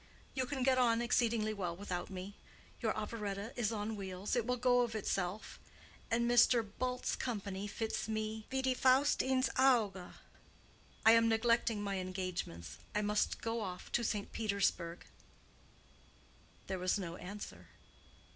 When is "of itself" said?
4.81-5.59